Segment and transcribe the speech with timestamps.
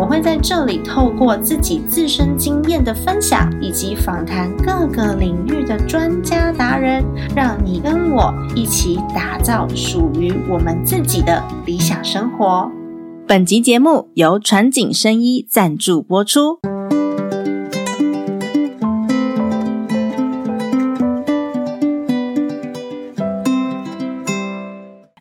[0.00, 7.04] 我会在这里透过自己自身经验的分享，以及访谈各个领域的专家达人，
[7.36, 12.72] 让你跟我一起打造属于我们自己的理想生活。
[13.26, 16.60] 本集节目由传景生医赞助播出。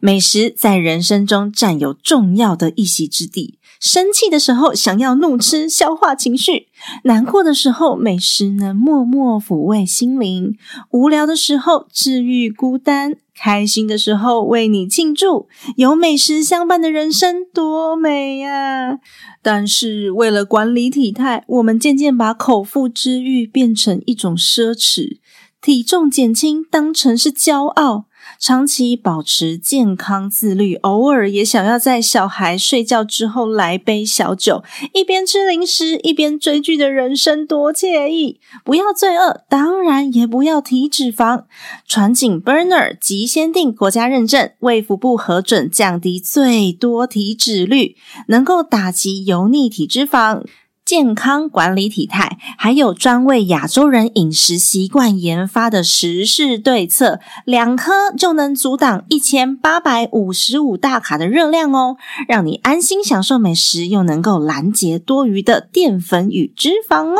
[0.01, 3.58] 美食在人生中占有重要的一席之地。
[3.79, 6.67] 生气的时候想要怒吃消化情绪，
[7.05, 10.57] 难过的时候美食能默默抚慰心灵，
[10.91, 15.47] 无聊的时候治愈孤单，开心的时候为你庆祝。
[15.77, 18.99] 有美食相伴的人生多美呀！
[19.41, 25.19] 但是为了管理体态，我们渐渐把口腹之欲变成一种奢侈，
[25.61, 28.08] 体重减轻当成是骄傲。
[28.39, 38.39] 长期保持健康自律，偶尔也想要在小孩睡觉之后来杯小酒，一边吃零食一边追剧的人生多惬意！
[38.63, 41.43] 不要罪恶，当然也不要体脂肪。
[41.85, 47.97] 传景 Burner 极先定国家认证，为腹部核准降低最多体脂率，
[48.29, 50.45] 能够打击油腻体脂肪。
[50.89, 67.19] 健康管理体态，还有专为亚洲人饮食习惯研发的时事对策，两颗就能阻挡一千八百五十五大卡的热量哦，让你安心享受美食，又能够拦截多余的淀粉与脂肪哦。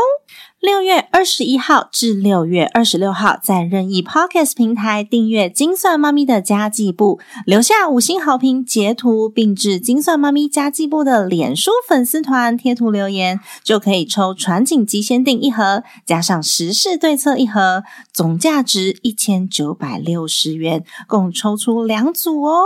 [0.60, 22.66] 六月二十一号至六月二十六号，在任意 Podcast 平台订阅“精算妈咪”的家计部，留下五星好评截图，并至“精算妈咪家计部”的脸书粉丝团贴图留言，就可以抽传景极限定一盒，加上时事对策一盒，总价值一千九百六十元，共抽出两组哦。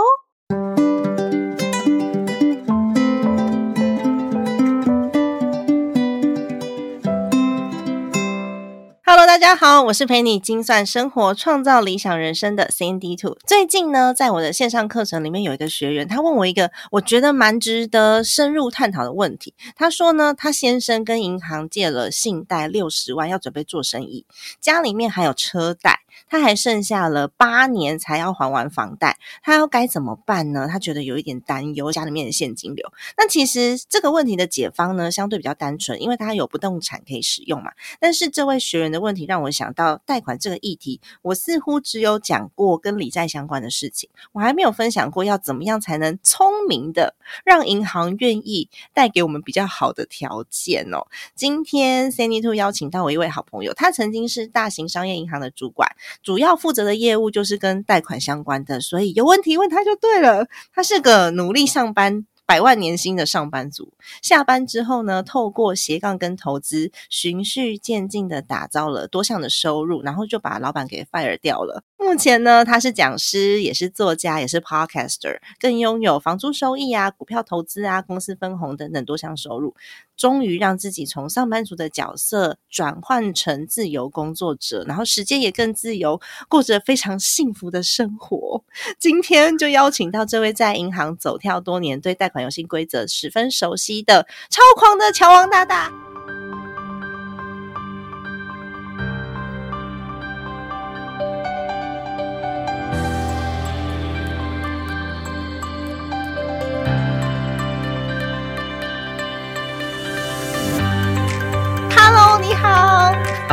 [9.34, 13.36] 大家好，我是陪你精算生活、创造理想人生的 Cindy Two。
[13.44, 19.52] 最近呢，在我的线上课程里面有一个学员，他问我一个我觉得蛮值得深入探讨的问题。
[19.74, 24.24] 他说呢，他先生跟银行借了信贷六十万，要准备做生意，
[24.60, 26.03] 家里面还有车贷。
[26.28, 30.68] 他还剩下了八年才要还完房贷，他要该怎么办呢？
[30.70, 32.92] 他觉得有一点担忧家里面的现金流。
[33.16, 37.72] 那其实这个问题的解方呢，相对比较单纯，因为他有不动产可以使用嘛。
[38.00, 47.14] 但是这位学员的问题让我想到贷款这个议题，我似乎只有讲过跟理债相关的事情，我还没有分享过要怎么样才能聪明的
[47.44, 51.06] 让银行愿意贷给我们比较好的条件哦。
[51.34, 55.94] 今天 Sandy Two 邀请到我一位好朋友，他曾经是大型商业银行的主管。
[56.22, 60.46] 主要负责的业务就是跟贷款相关的，所以有问题问他就对了。
[60.72, 63.92] 他是个努力上班、百万年薪的上班族。
[64.22, 71.82] 下班之后呢，透过斜杠跟投资，循序渐进的打造了多项的收入，然后就把老板给 fire 掉了。
[71.96, 79.74] 目前呢，他是讲师，也是作家，也是 podcaster，更拥有房租收益啊、股票投资啊、公司分红等等多项收入。
[80.16, 88.62] 终于让自己从上班族的角色转换成自由工作者，然后时间也更自由，过着非常幸福的生活。
[88.98, 96.03] 今天就邀请到这位在银行走跳多年、对贷款游戏规则十分熟悉的超狂的乔王大大。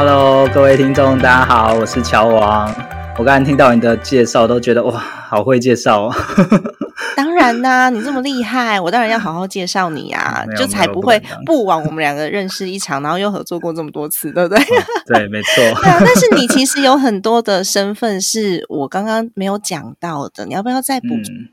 [0.03, 2.73] Hello，各位听众，大家好，我是乔王。
[3.19, 6.15] 我刚才听到你的介绍，都觉得哇，好会介绍哦。
[7.15, 14.65] 当然啦、你这么厉害，我当然要好好介绍你啊， 就才不会不枉我们两个认识一场，然后又合作过这么多次，对不对？
[15.05, 15.53] 对，没错。
[15.55, 21.35] 对啊，但是你其实有很多的身份是我刚刚没有讲到的，你要不要再补充？
[21.35, 21.49] 嗯，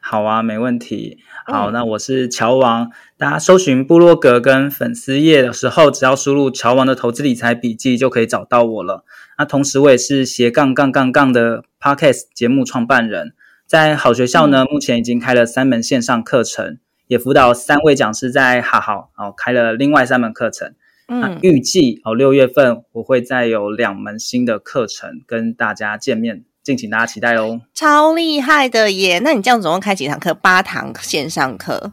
[0.00, 1.18] 好啊，没问题。
[1.46, 2.90] 好，嗯那我是乔王。
[3.16, 9.04] 大家搜寻部落格跟粉丝页的时候，只要输入“乔王的投资理财笔记”就可以找到我了。
[9.38, 13.34] 那同时，我也是斜杠杠杠杠的 Podcast 节目创办人。
[13.66, 20.74] 在好学校呢，目前已经开了三门线上课程，也辅导三位讲师在好好哦开了另外三门课程。
[21.06, 27.60] 那嗯，预计哦六月份我会再有两门新的课程跟大家见面敬请大家期待哦。
[27.74, 29.20] 超厉害的耶！
[29.24, 30.34] 那你这样总共开几堂课？
[30.34, 31.92] 八堂线上课。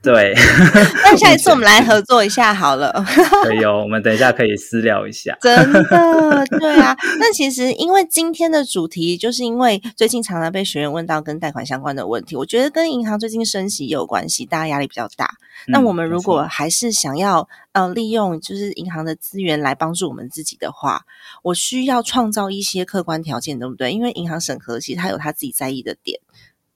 [0.00, 0.32] 对，
[1.02, 3.04] 那下一次我们来合作一下好了。
[3.42, 5.36] 可以哦，我们等一下可以私聊一下。
[5.40, 6.96] 真的， 对啊。
[7.18, 15.34] 那其实因为今天的主题，就是因为最近常常被学员问到跟贷款相关的问题，我觉得跟银行最近升息也有关系，大家压力比较大。
[15.66, 21.02] 那我们如果还是想要呃利用就是银行的资源来帮助我们自己的话，
[21.42, 23.90] 我需要创造一些客观条件，对不对？
[23.92, 26.20] 因为银行审核其实它有它自己在意的点，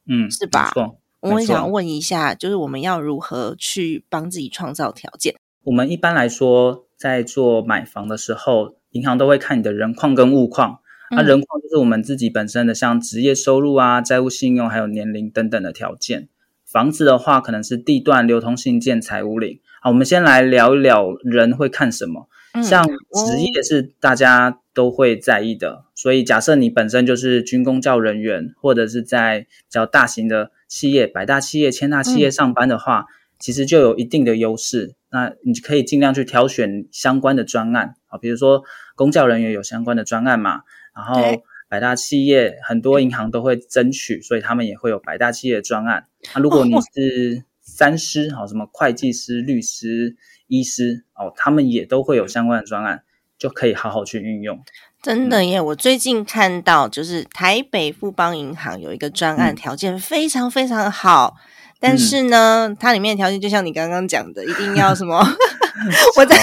[0.09, 0.73] 嗯，是吧？
[1.23, 5.37] 我也想问一下，就是我们要如何去帮自己创造条件？
[5.63, 10.81] 我们一般来说，在做买房的时候，银行都会看你的人况跟物况。
[11.13, 16.29] 那人况就是我们自己本身的，像职业收入啊、债务信用还有年龄等等的条件。
[16.67, 19.61] 房子的话，可能是地段、流通性、建材、屋龄。
[19.81, 22.29] 好，我们先来聊一聊人会看什么。
[22.63, 33.05] 像职业是大家都会在意的，所以假设你本身就是军工教人员，或者是在比较大型的企业、百大企业、千大企业上班的话，
[33.39, 34.95] 其实就有一定的优势。
[35.11, 38.63] 那你可以尽量去挑选相关的专案啊，比如说
[38.97, 40.63] 公教人员有相关的专案嘛，
[40.97, 46.07] 然后百大企业很多银行都会争取，所以他们也会有百大企业专案。
[46.35, 50.17] 那如果你是三师，好什么会计师、律师。
[50.49, 53.05] 医师哦，他们也都会有相关的专案，
[53.43, 54.63] 就可以好好去运用。
[55.03, 55.61] 真的耶！
[55.61, 61.35] 我最近看到，就是台北富邦银行有一个专案，条件非常非常好。
[61.81, 65.21] 但是呢，它里面的条件就像你刚刚讲的，一定要什么？
[66.17, 66.37] 我在，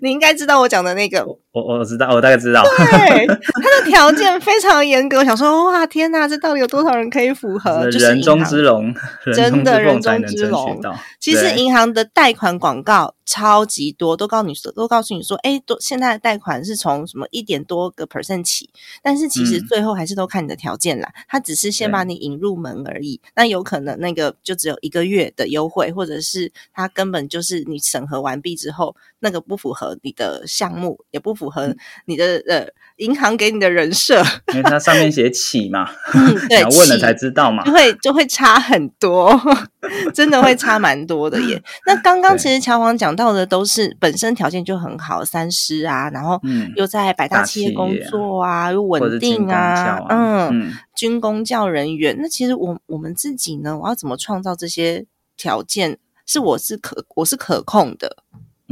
[0.00, 1.24] 你应该知道我讲的那个。
[1.52, 2.64] 我我知道，我大概知道。
[2.78, 5.18] 对，他的条件非常严格。
[5.18, 7.86] 我想说，哇，天哪，这到底有多少人可以符合？
[7.90, 8.94] 人中之龙，
[9.34, 10.80] 真的人中之龙。
[11.20, 18.70] 其实银行的贷款广告超级多，都告诉你说，都告诉你说，哎，都现在的贷款是从什么一点多个 percent 起，
[19.02, 21.12] 但是其实最后还是都看你的条件啦。
[21.28, 23.20] 他只是先把你引入门而已。
[23.36, 31.74] 那有可能那个就只有一个月的优惠，或者是他根本就是你审核完毕之后，那个不符合你的项目，也不符合
[32.06, 32.66] 你的呃
[32.96, 34.22] 银行给你的人设，
[34.52, 35.88] 因为它上面写起嘛，
[36.48, 39.38] 对， 问了才知道嘛，就会就会差很多，
[40.14, 41.62] 真的会差蛮多的耶。
[41.86, 46.40] 那刚刚其实乔王讲到的都是本身条件就很好，三师啊，然后
[46.76, 52.16] 又在百大企业工作啊，又稳定啊，嗯，军工教人员。
[52.20, 55.06] 那其实我我们自己呢，我要怎么创造这些
[55.36, 55.98] 条件？
[56.24, 58.18] 是我是可我是可控的。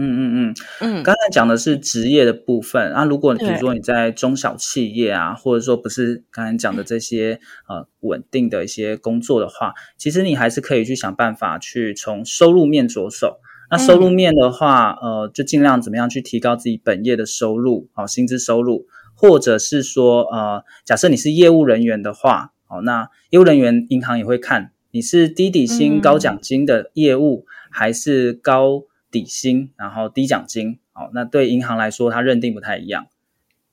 [0.00, 3.04] 嗯嗯嗯嗯，刚才讲的是职业的部分啊。
[3.04, 7.38] 如果比如说你在中小企业啊，或者说不是刚才讲的这些
[7.68, 13.40] 呃稳定的一些工作的话，其实你还是可以去想办法去从收入面着手。
[13.70, 28.84] 那收入面的话，呃，就尽量怎么样去提高自己本业的收入，好薪资收入，或者是说呃，假设你是业务人员的话，好，那业务人员银行也会看你是低底薪高奖金的业务，还是高。
[29.10, 33.06] 底薪，然后低奖金，哦，那对银行来说，它认定不太一样。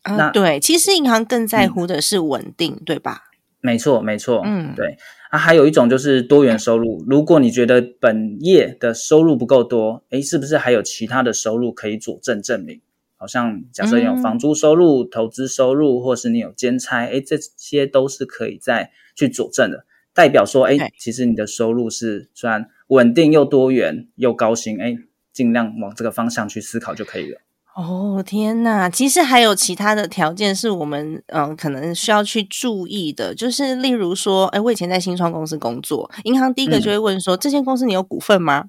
[0.06, 3.24] 那对，其实银行更在乎的是稳定，对吧？
[3.60, 4.98] 没错，没错，嗯，对。
[5.30, 7.04] 啊，还有一种就是多元收入。
[7.06, 12.80] 如果你觉得本业的收入不够多，诶，是不是还有其他的收入可以佐证证明？
[13.18, 19.84] 好像假设你有房租收入、投资收入，或是你有兼差，诶，这些都是可以再去佐证的，
[20.14, 24.98] 代表说，诶，其实你的收入是虽然稳定又多元又高薪，诶。
[25.38, 27.40] 尽量往这个方向去思考就可以了。
[27.76, 28.90] 哦，天哪！
[28.90, 38.66] 其实还有其他的条件是我们嗯可能需要去注意的，就是例如说，哎，我以前在新创公司工作，银行第一个就会问说，这间公司你有股份吗？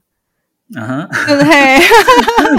[0.77, 1.79] 啊，对不对？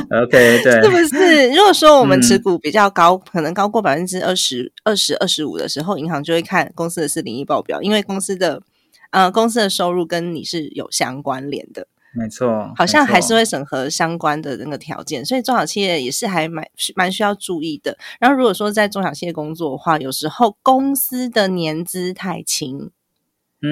[0.24, 1.52] OK，对，是不是？
[1.52, 8.64] 如果说我们持股比较高，可能高过百分之二十二十二十五的时候，银行就会看公司的四零一报表，因为公司的
[9.12, 11.86] 呃公司的收入跟你是有相关联的。
[12.16, 17.96] 没错，好像还是会审核相关的那个条件，所以中小企业也是还蛮蛮需要注意的。
[18.20, 22.90] 然后如果说在中小企业工作的话，有时候公司的年资太轻，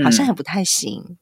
[0.03, 1.17] 好像也不太行。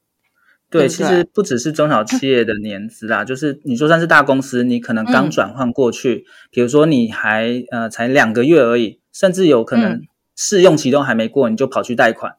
[0.70, 10.02] 对，其实不只是中小企业的年资啦，就是你就算是大公司，你可能刚转换过去，比如说你还呃才两个月而已，甚至有可能
[10.36, 12.34] 试用期都还没过，你就跑去贷款，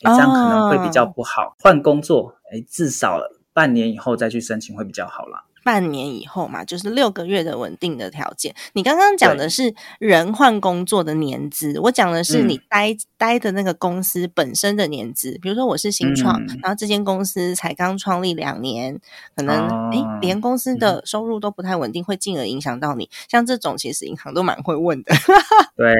[0.00, 1.56] 这样可能会比较不好。
[1.58, 3.18] 换工作，哎，至少。
[3.52, 5.44] 半年以后再去申请会比较好啦。
[5.64, 8.54] 半年以后嘛，就是六个月的稳定的条件。
[8.72, 15.38] 你刚刚讲的是人换工作的年资，我讲的是你待待的那个公司本身的年资。
[15.40, 19.00] 比如说我是新创，然后这间公司才刚创立两年，
[19.36, 23.08] 可能诶连公司的收入都不太稳定，会进而影响到你。
[23.28, 25.14] 像这种，其实银行都蛮会问的。
[25.76, 25.94] 对，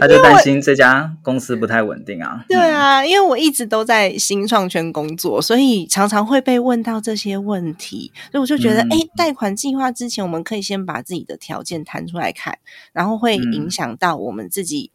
[0.00, 2.44] 他就担心这家公司不太稳定啊。
[2.48, 8.73] 对啊，因为我一直都在新创圈工作，所以常常会被问到这些问题，所以我就觉得。
[8.80, 12.58] 哎，贷款计划之前，我们可以先把自己的条件谈出来看，
[12.92, 14.90] 然后会影响到我们自己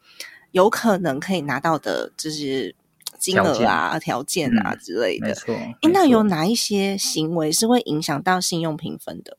[0.51, 2.75] 有可能可以拿到的，就是
[3.17, 5.27] 金额啊、条件啊之类的。
[5.27, 5.55] 没错。
[5.93, 9.37] 那有哪一些行为是会影响到信用评分的？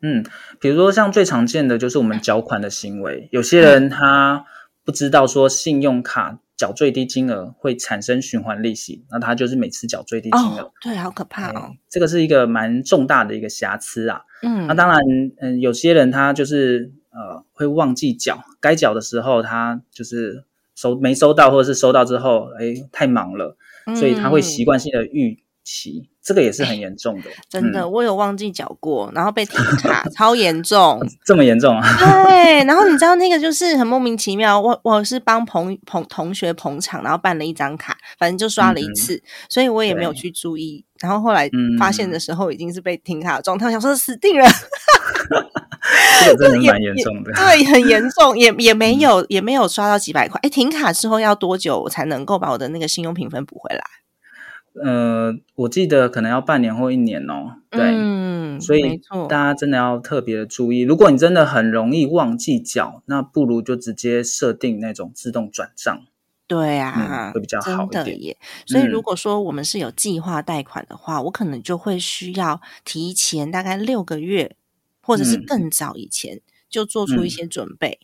[0.00, 0.24] 嗯，
[0.60, 4.44] 比如说像最常见的就是我们缴款的行为，有些人他
[4.84, 6.40] 不知道说信用卡。
[6.56, 11.72] 缴最低金额会产生循环利息，那他就是每次缴最低金额，对，好可怕哦。
[11.88, 14.22] 这个是一个蛮重大的一个瑕疵啊。
[14.42, 15.00] 嗯，那当然，
[15.38, 20.44] 嗯，有些人他就是呃会忘记缴，该缴的时候他就是
[20.74, 23.56] 收没收到，或者是收到之后，哎，太忙了，
[23.96, 26.10] 所以他会习惯性的预期。
[26.22, 31.86] 这个也是很严重的， 真的，我有忘记缴过，然后被停卡，超严重， 这么严重啊？
[31.98, 41.46] 对，然后你知道那个就是很莫名其妙，我我是帮朋朋同学捧场，然后办了一张卡，反正就刷了一次，所以我也没有去注意，然后后来
[41.78, 44.48] 发现的时候已经是被停卡的状态，想说死定了，
[46.24, 53.82] 这个真的蛮严重的，对，很严重，也也没有也没有刷到几百块，哎，停卡之后要多久我才能够把我的那个信用评分补回来？
[54.82, 57.56] 呃，我记得可能要半年或一年哦。
[57.70, 60.80] 对，嗯所以大家真的要特别的注意。
[60.80, 66.04] 如果你真的很容易忘记缴，那不如就直接设定那种自动转账。
[66.46, 68.36] 对啊，会比较好一点。
[68.66, 74.54] 所以如果说我们是有计划贷款的话，我可能就会需要提前大概六个月，
[75.00, 77.98] 或者是更早以前就做出一些准备。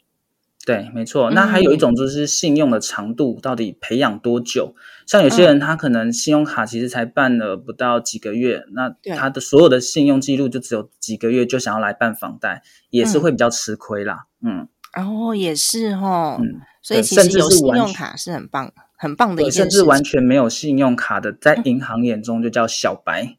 [0.66, 1.30] 对，没错。
[1.30, 4.74] 那还有一种就是信用的长度到底培养多久？
[5.06, 14.26] 像有些人他可能信用卡其实才办了不到几个月，那他的所有的信用记录就只有几个月，就想要来办房贷，也是会比较吃亏啦。
[14.42, 16.38] 嗯，哦，也是哦。
[16.40, 19.60] 嗯，所以其实有信用卡是很棒、很棒的一件事。
[19.60, 23.38] 甚至完全没有信用卡的，在银行眼中就叫小白。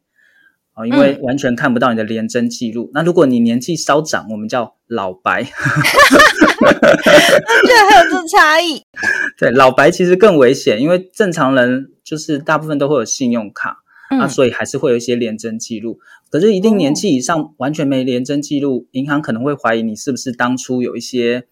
[0.74, 2.90] 哦，因为完全看不到你的廉征记录。
[2.94, 5.46] 那如果你年纪稍长，我们叫老白。
[7.66, 8.82] 居然还有这差异？
[9.38, 13.78] 对，老白其实更危险，因为正常人就是大部分都会有信用卡，
[14.12, 16.00] 那所以还是会有一些廉征记录。
[16.30, 21.46] 可是，一定年纪以上完全没廉征记录，银行可能会怀疑你是不是当初有一些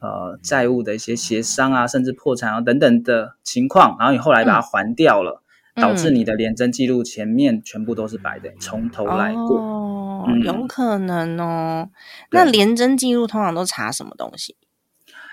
[0.00, 5.42] 呃债务的一些协商啊，甚至破产啊等等的情况，然后你后来把它还掉了。
[5.78, 9.58] 导致你的廉征记录前面全部都是白的，从头来过，
[10.26, 11.90] 哦，有可能哦。
[12.30, 14.56] 那廉征记录通常都查什么东西？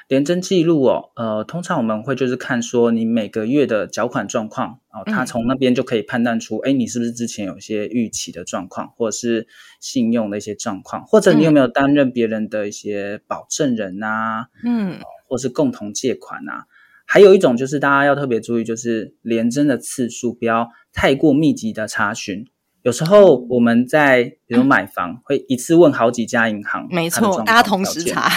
[0.10, 9.48] 廉征记录哦，呃，通常我们会就是看说你每个月的缴款状况哦，他从那边就可以判断出，哎，你是不是之前有些逾期的状况，或者是
[9.80, 14.48] 信用的一些状况，或者你有没有担任别人的一些保证人呐？
[14.64, 16.66] 嗯，或是共同借款呐？
[17.06, 22.46] 还有一种就是大家要特别注意，就是连征的次数不要太过密集的查询。
[22.84, 28.30] 有时候我们在比如买房，会一次问好几家银行，没错，大家同时查。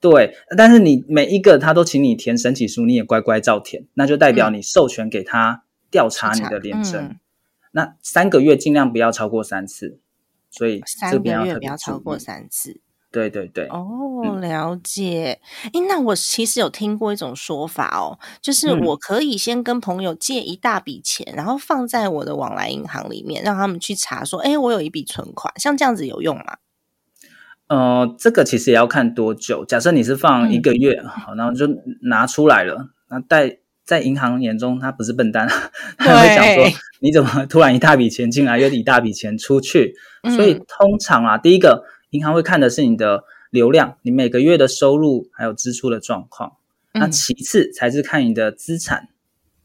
[0.00, 7.16] 对，但是你每一个他都请你填申请书，你也乖乖照填，那就代表你授权给他调查你的连征。
[7.70, 10.00] 那三个月尽量不要超过三次，
[10.50, 12.80] 所以三个月不要超过三次。
[13.12, 15.38] 对对对，哦，了解。
[15.72, 26.56] 诶，那我其实有听过一种说法哦，就是我可以先跟朋友借一大笔钱，然后放在我的往来银行里面，让他们去查，说，哎，我有一笔存款，像这样子有用吗？
[27.68, 29.62] 呃，这个其实也要看多久。
[29.66, 31.68] 假设你是放一个月，好，然后就
[32.04, 35.46] 拿出来了，那在在银行眼中，他不是笨蛋，
[35.98, 36.64] 他会想说，
[37.00, 39.94] 你怎么突然一大笔钱进来，又一大笔钱出去？
[40.34, 41.84] 所以通常啊，第一个。
[42.12, 46.54] 银行会看的是你的流量，你每个月的收入还有支出的状况。
[46.94, 49.08] 那其次才是看你的资产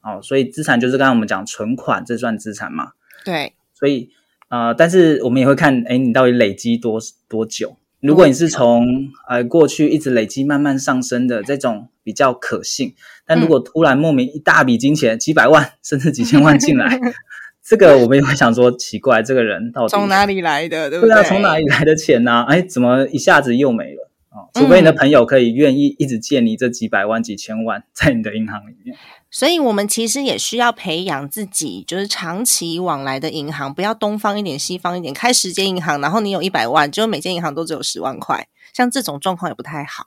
[0.02, 2.94] 哦，所以资产就是刚刚我们讲存款，这算资产嘛？
[3.24, 3.54] 对。
[3.74, 4.10] 所以
[4.50, 7.78] 呃，但是我们也会看，哎，你到底累积多多久？
[8.00, 8.86] 如果你是从
[9.28, 16.98] 呃过去一直累积慢慢上升的这种比较可信，但如果突然莫名一大笔金钱，几百万甚至几千万进来。
[17.68, 20.90] 这个我们也会想说，奇怪，这个人到底从哪里来的？
[20.90, 21.22] 对不对？
[21.26, 22.46] 从哪里来的钱呢？
[22.48, 24.48] 哎，怎么一下子又没了啊？
[24.54, 28.96] 除非你的朋友可以愿意一直借你这几百万、几千万 在你的银行里面。
[29.30, 40.06] 所以我们其实也需要培养自己，就是长期往来的银行，不要东方一点西方一点，开十间银行，然后你有一百万，结果每间银行都只有十万块，像这种状况也不太好。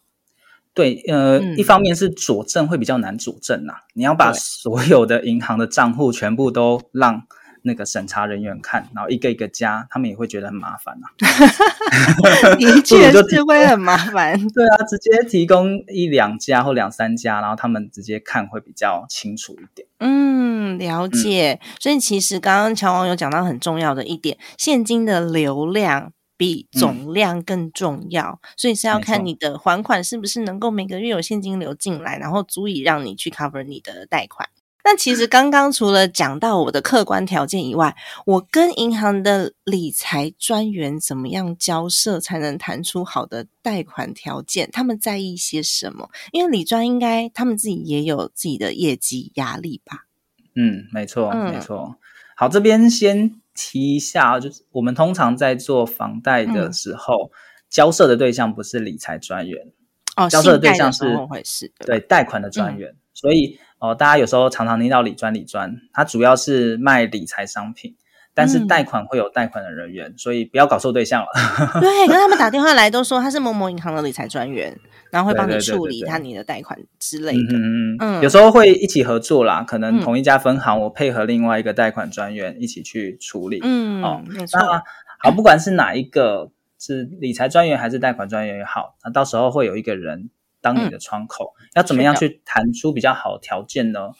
[0.72, 7.24] 对，呃，嗯一方面是佐证会比较难佐证呐、你要把所有的银行的账户全部都让
[7.62, 11.06] 那个审查人员看，然后一个一个加，他们也会觉得很麻烦呐、
[12.58, 14.38] 的确就是会很麻烦。
[14.54, 19.86] 对啊，直接提供一两家或两三家，然后他们直接看会比较清楚一点。
[19.98, 21.60] 嗯，了解。
[21.78, 34.48] 所以其实刚刚乔王有讲到很重要的一点，现金的流量比总量更重要，所以是要看你的还款是不是能够每个月有现金流进来，然后足以让你去 cover 你的贷款。
[34.84, 37.94] 那其实刚刚除了讲到我的客观条件以外，
[38.26, 44.70] 我跟银行的理财专员怎么样交涉才能谈出好的贷款条件？
[44.72, 46.10] 他们在意些什么？
[46.32, 50.06] 因为理专应该他们自己也有自己的业绩压力吧？
[50.54, 51.96] 嗯，没错，嗯没错。
[52.34, 57.30] 好，这边先提一下，就是我们通常在做房贷的嗯时候，
[57.68, 59.72] 交涉的对象不是理财专员，
[60.16, 62.96] 哦，交涉的对象是时候会是对对贷款的专员。
[63.12, 67.96] 所以哦、大家有时候常常听到理专理专，它主要是卖理财商品，
[68.34, 71.28] 但是嗯贷款会有贷款的人员，所以不要搞错对象了。
[71.80, 74.78] 对，跟他们打电话来都说他是某某银行的理财专员，
[75.10, 77.38] 然后会帮你处理他你的贷款之类的。
[77.38, 83.60] 嗯嗯嗯嗯有时候会一起合作啦，可能嗯同一家分行，我配合另外一个贷款专员一起去处理。
[83.62, 84.60] 嗯，哦没错。
[84.60, 84.82] 那
[85.22, 90.30] 好，不管是哪一个是理财专员还是贷款专员也好，那到时候会有一个人
[90.60, 94.10] 当你的窗口，要怎么样去谈出比较好的条件呢？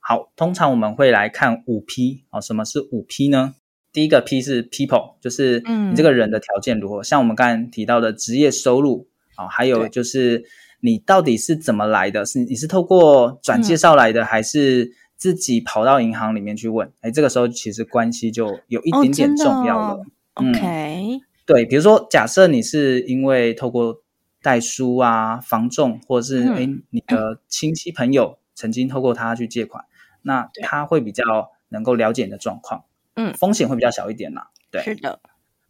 [0.00, 3.54] 好，通常我们会来看五 P 哦，什么是五 P 呢？
[3.92, 10.44] 第一个 P 是 people，就是嗯你这个人的条件如何，像我们刚才提到的职业收入啊、哦，还有就是
[10.80, 12.24] 你到底是怎么来的？
[12.24, 16.90] 是你是透过转介绍来的，还是自己跑到银行里面去问？
[17.02, 20.02] 哎，这个时候其实关系就有一哦点点重要了。
[20.34, 24.01] OK，对，比如说，假设你是因为透过
[24.42, 29.84] 代书啊、房仲，或者是嗯哎、诶你的亲戚朋友曾经透过他去借款，
[30.22, 31.24] 那他会比较
[31.68, 32.84] 能够了解你的状况，
[33.14, 34.50] 嗯风险会比较小一点啦。
[34.70, 35.20] 对，是的，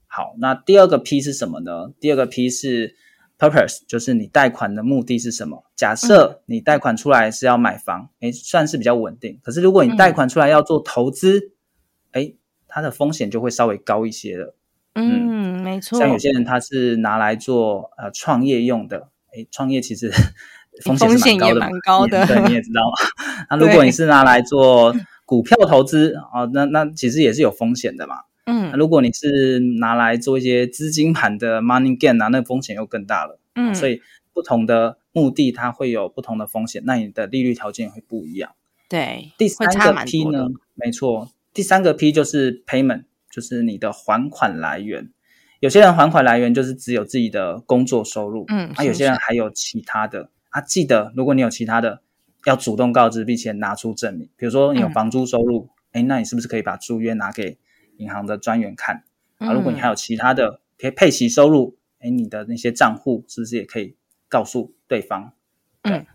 [0.06, 1.92] 好，那第二个 P 是什么呢？
[2.00, 2.96] 第二个 P 是
[3.38, 5.64] purpose，就是你贷款的目的是什么？
[5.74, 9.38] 假嗯设你贷款出来是要买房，哎、算是比较稳定。
[9.42, 11.52] 可是如果你贷款出来要做投资，
[12.12, 12.32] 哎、
[12.68, 14.54] 它的风险就会稍微高一些了。
[14.94, 15.41] 嗯，
[15.72, 15.98] 没错。
[15.98, 20.10] 像有些人他是拿来做呃创业用的，诶，创业其实
[20.84, 23.46] 风险是蛮高的嘛，蛮高的对，你也知道嘛。
[23.50, 28.16] 那如果你是拿来做股票投资啊、哦，那那其实也是有风险的嘛。
[28.44, 33.38] 那嗯如果你是拿来做一些资金盘的 money gain 啊，那风险又更大了。
[33.54, 34.00] 嗯，所以
[34.32, 38.52] 不同的目的它会有不同的风险，那你的利率条件也会不一样。
[38.88, 40.48] 对，第三个 P 呢？
[40.74, 45.10] 没错，第三个 P 就是 payment，就是你的还款来源。
[45.62, 50.60] 有些人还款来源就是只有自己的工作收入，嗯啊，有些人还有其他的啊。
[50.60, 52.02] 记得，如果你有其他的，
[52.46, 54.28] 要主动告知，并且拿出证明。
[54.36, 57.58] 比如说你有嗯房租收入，哎、那你是不是可以把租约拿给
[57.98, 59.04] 银行的专员看？
[59.38, 63.94] 啊，如果你还有其他的可以配息收入，哎，你的那些账户是不是也可以
[64.28, 65.32] 告诉对方？
[65.80, 66.06] 对，嗯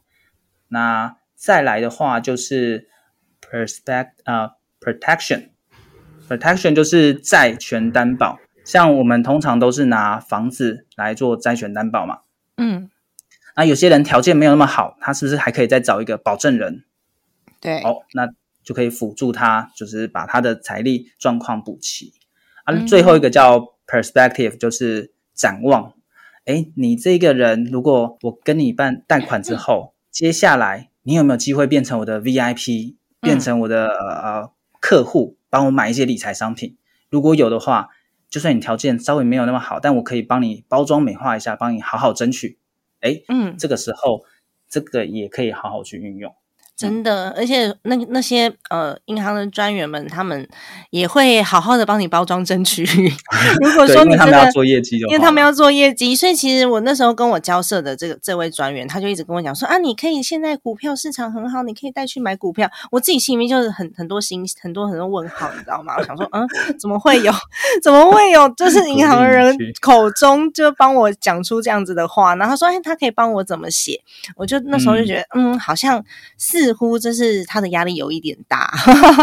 [0.67, 2.89] 那再来的话就是
[3.41, 4.49] perspect 呃
[4.81, 5.51] protection
[6.27, 12.19] protection 就是债权担保，像我们通常都是拿房子来做债权担保嘛。
[12.57, 12.89] 嗯，
[13.55, 16.83] 那有些人条件没有那么好，他是不是还可以再找一个保证人？
[17.61, 18.27] 对，哦，那
[18.65, 22.11] 就可以辅助他，就是把他的财力状况补齐。
[22.65, 25.93] 啊，嗯最后一个叫 perspective，就是展望。
[26.43, 34.51] 哎，你这个人，如果我跟你办贷款之后， 接下来你有没有机会变成我的 VIP，变成我的、呃呃
[34.81, 36.75] 客户，帮我买一些理财商品？
[37.09, 37.87] 如果有的话，
[38.29, 42.59] 就算你条件稍微没有那么好，但我可以帮你包装美化一下，帮你好好争取。
[42.99, 44.23] 哎，嗯，这个时候
[44.69, 46.35] 这个也可以好好去运用。
[46.77, 50.47] 真的，而且那那些呃银行的专员们，他们
[50.91, 52.83] 也会好好的帮你包装争取。
[53.59, 62.69] 如果，说你真的要做业绩因为他们要做业绩，所以其实我那时候跟我交涉的这个这位专员，他就一直跟我讲说啊，你可以现在股票市场很好，你可以带去买股票。
[62.91, 65.95] 我自己心里面就是很很多心很多很多问号，你知道吗？
[65.97, 66.47] 我想说，嗯，
[66.79, 67.33] 怎么会有，
[67.81, 73.99] 怎么会有，就是银行的人口中就帮我讲出这样子的话，然后他说，哎，他可以帮我怎么写？
[74.35, 76.03] 我就那时候就觉得，嗯好像
[76.37, 78.73] 似似乎就是他的压力有一点大。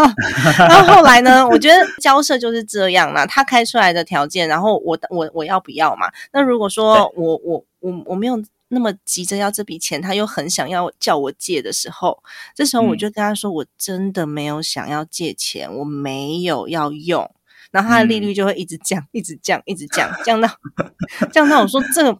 [0.56, 6.10] 然后后来呢，我觉得交涉就是这样啦，他开出来的条件，然后我我我要不要嘛？
[6.32, 12.22] 那如果说我我我我没有那么急着要这笔钱，他又很想要叫我借的时候，
[12.54, 17.30] 这时候我就跟他说，我真的没有想要借钱，我没有要用。
[17.70, 20.48] 然后它的利率就会一直降，一直降，一直降，降到
[21.32, 22.16] 降到我说这个，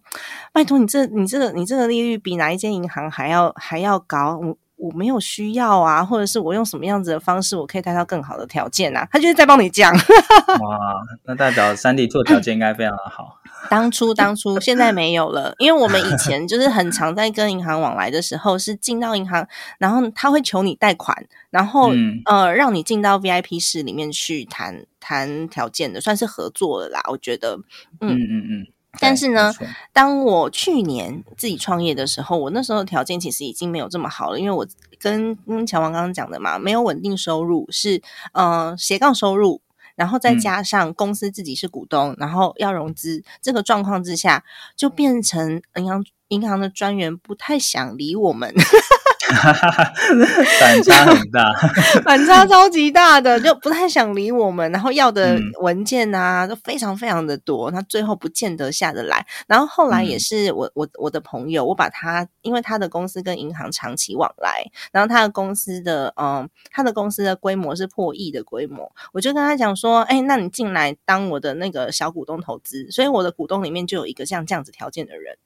[0.53, 9.07] 拜托你这你这个你这个利率比哪一间银行还要还要高，我我没有需要啊，或者是我用什么样子的方式我可以带到更好的条件啊？
[9.11, 9.93] 他就是在帮你讲。
[10.61, 13.41] 哇，那代表三 D 做条件应该非常的好。
[13.71, 19.47] 当初当初现在没有了，因为我们以前就是很常在跟银行往来的时候，是进到银行，
[19.79, 21.17] 然后他会求你贷款，
[21.49, 21.91] 然后
[22.27, 27.01] 呃让你进到 VIP 室里面去谈谈条件的，算是合作了啦。
[27.09, 27.57] 我觉得，
[28.01, 28.67] 嗯嗯嗯。
[29.01, 29.53] 但是呢，
[29.93, 34.67] 当我去年自己创业的时候，我那时候条件其实已经没有这么好了，因为我
[34.99, 38.03] 跟跟乔王刚刚讲的嘛，没有稳定收入，是
[38.33, 39.61] 呃斜杠收入。
[39.97, 44.43] 然后再加上公司自己是股东，然后要融资，这个状况之下，
[44.75, 48.53] 就变成银行银行的专员不太想理我们。
[50.61, 51.53] 反差很大，
[52.05, 59.27] 反差超级大的，就不太想理我们，然后要的文件啊都非常非常的多，他最后不见得下得来。
[59.47, 75.37] 然后后来也是我我我的朋友，我把他因为他的公司跟银行长期往来，然后他的公司的嗯他的公司的规模是破亿的规模，我就跟他讲说，哎，那你进来当我的那个小股东投资，所以我的股东里面就有一个像这样子条件的人，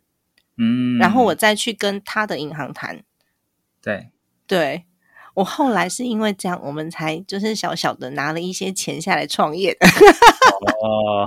[0.57, 3.03] 嗯，然后我再去跟他的银行谈。
[3.83, 4.11] 对，
[4.47, 4.85] 对
[5.35, 9.77] 我后来是因为这样，我们才就是小小的拿了一些钱下来创业。
[10.81, 11.27] 哦，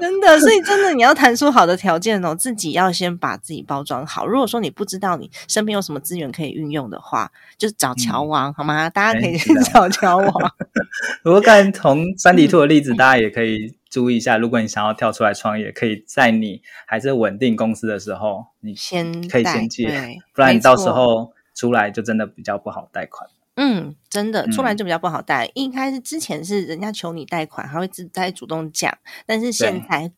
[0.00, 4.26] 真的，所以真的你要谈出好的条件哦，自己要先把自己包装好。
[4.26, 8.90] 如果说你不知道你身边有什么资源可以运用的话，就找乔王好吗？
[8.90, 10.32] 大家可以去找乔王。
[11.22, 21.32] 不过刚才从三底兔的例子，大家也可以注意一下，如果你想要跳出来创业，可以在你还是稳定公司的时候，你先可以先借，不然你到时候。
[21.56, 25.50] 出来就真的比较不好贷款，嗯，真的出来就比较不好贷。
[25.54, 30.12] 应该是之前是人家求你贷款，还会自再主动讲，但是现在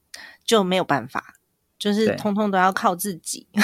[0.45, 1.37] 就没有办法。
[1.79, 3.47] 就是通通都要靠自己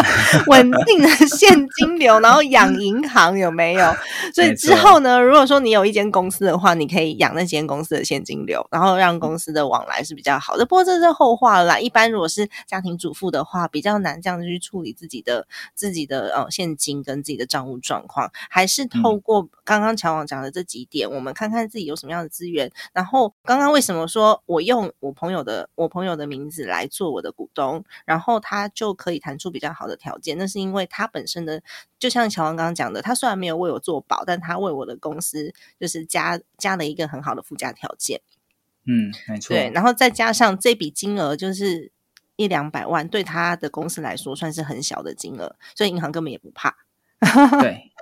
[0.48, 3.94] 稳定的现金流，然后养银行有没有？
[4.34, 10.64] 所以之后呢，如果说你有一间公司的话，你可以养那间公司的现金流，然后让公司的往来是比较好的。
[10.64, 11.78] 不过这是后话了啦。
[11.78, 22.70] 一般如果是家庭主妇的话，比较难这样子去处理自己的自己的呃现金跟自己的账务状况，还是透过刚刚乔王讲的这几点，我们看看自己有什么样的资源。
[22.94, 27.49] 然后刚刚为什么说我用我朋友的我朋友的名字来做我的股？
[27.54, 30.36] 东，然后他就可以谈出比较好的条件。
[30.38, 31.62] 那是因为他本身的，
[31.98, 38.20] 就像乔王刚刚讲的，他虽然没有为我做保，但他为我的公司就是加加了一个很好的附加条件。
[38.86, 39.54] 嗯，没错。
[39.54, 41.92] 对，然后再加上这笔金额就是
[42.36, 46.74] 一两百万，对他的公司来说算是很小的金额，所以银行根本也不怕。
[47.60, 47.92] 对，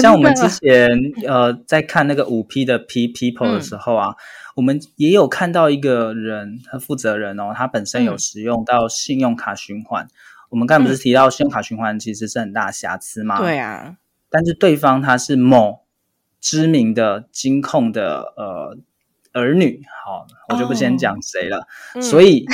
[0.00, 0.88] 像我们之前
[1.26, 4.14] 呃在看那个五 P 的 P People 的时候啊，
[4.56, 10.08] 我们也有看到一个人，他负责人哦，他本身有使用到信用卡循环。
[10.48, 13.38] 我们刚才不是提到信用卡循环其实是很大瑕疵吗？
[13.38, 13.96] 对啊，
[14.30, 15.82] 但是对方他是某
[16.40, 18.78] 知名的金控的呃
[19.34, 21.66] 儿女，好，我就不先讲谁了。
[22.00, 22.46] 所以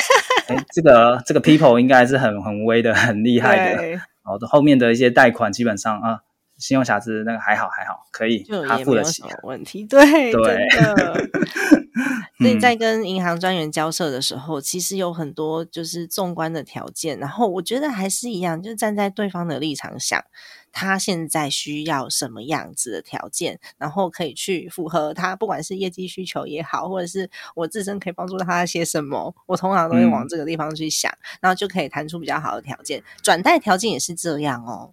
[0.74, 4.00] 这个这个 People 应该是很很威的，很厉害的。
[4.22, 6.20] 好的，后面的一些贷款基本上啊，
[6.58, 9.22] 信用瑕疵那个还好还好，可以他付得起。
[9.44, 10.66] 问题对对。
[12.42, 20.22] 所以在跟银行专员交涉的时候，其实有很多就是纵观的条件，然后我觉得还是一样，就是站在对方的立场想，
[20.72, 33.02] 他现在需要什么样子的条件，然后可以去符合他，不管是业绩需求也好，或者是我自身可以帮助他些什么，我通常都会往这个地方去想，然后就可以谈出比较好的条件。
[33.22, 34.92] 转贷条件也是这样哦。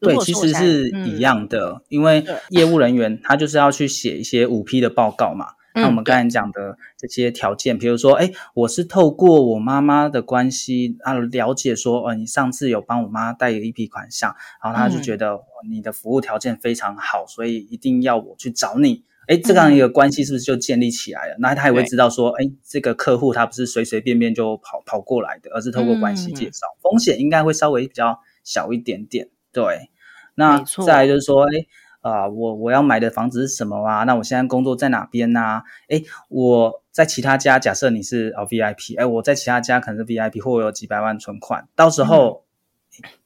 [0.00, 5.54] 对，其实是一样的，因为业务人员他就是要去写一些五批的报告嘛。
[5.80, 15.38] 那我们刚才讲的这些条件，比如说，哎，我是透过我妈妈的关系啊，了解说，呃，你上次有帮我妈贷一笔款项，然后他就觉得
[15.70, 19.04] 你的服务条件非常好，所以一定要我去找你。
[19.28, 21.36] 哎，这样一个关系是不是就建立起来了？
[21.38, 29.28] 那他也会知道说，哎，这个客户他不是随随便便就跑跑过来的，而是透过关系介绍，风险应该会稍微比较小一点点。
[29.52, 29.90] 对，
[30.34, 31.66] 那再来就是说，哎。
[32.00, 34.04] 啊，我我要买的房子是什么啊？
[34.04, 35.62] 那我现在工作在哪边呢？
[35.88, 42.44] 哎，我在其他家，假设你是哦 VIP，哎，我在其他家可能是 VIP，或我有几百万存款，到时候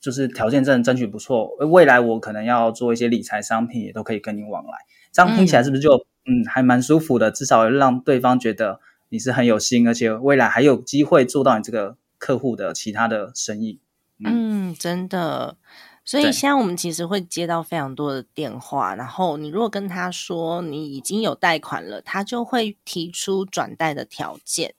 [0.00, 4.72] 就是条件真的争取不错，未来我可能要做一些理财商品，也都可以跟你往来。
[5.12, 7.30] 这样听起来是不是就嗯还蛮舒服的？
[7.30, 8.80] 至少让对方觉得
[9.10, 13.80] 你是很有心，而且未来还有机会做到你这个客户的其他的生意。
[14.24, 15.56] 嗯，真的。
[16.04, 24.74] 所以现在我们其实会接到非常多的电话，然后你如果跟他说你已经有贷款了，他就会提出转贷的条件。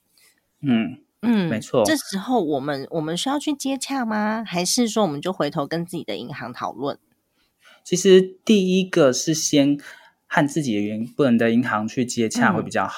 [0.60, 1.82] 嗯嗯，没错。
[1.84, 4.44] 这时候我们我们需要去接洽吗？
[4.46, 6.98] 还是说我们就回头跟自己的银行讨论？
[7.82, 9.78] 其实第一个是先
[10.26, 12.94] 和自己的原本的银行去接洽会比较好，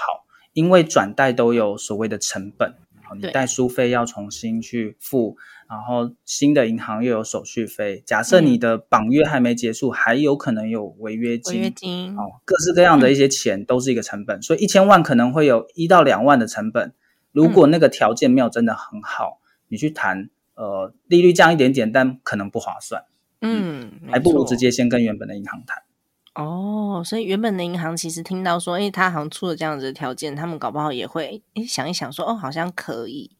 [0.52, 2.74] 因为转贷都有所谓的成本。
[3.20, 5.36] 你代书费要重新去付，
[5.68, 8.02] 然后新的银行又有手续费。
[8.06, 11.54] 假设你的绑约还没结束，还有可能有违约金。
[11.54, 16.92] 违约金哦，各式各样的一些钱都是一个成本，所以一千万可能会有一到两万的成本。
[17.32, 23.04] 如果那个条件没有真的很好，你去谈，呃，利率降一点点，但可能不划算。
[23.42, 25.82] 嗯，还不如直接先跟原本的银行谈。
[26.34, 33.35] 哦，所以原本的银行其实听到说，哎，他好像出了这样子的条件，他们搞不好也会哎想一想说，哦，好像可以。